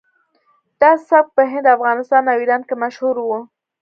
[0.81, 3.29] دا سبک په هند افغانستان او ایران کې مشهور و